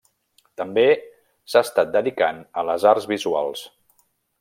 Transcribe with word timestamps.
També 0.61 0.85
s'ha 1.53 1.63
estat 1.67 1.93
dedicant 1.99 2.43
a 2.63 2.67
les 2.71 2.91
arts 2.95 3.09
visuals. 3.17 3.67